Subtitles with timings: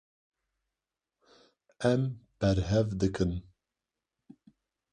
[1.91, 2.01] Ew
[2.39, 3.31] berhev dikin.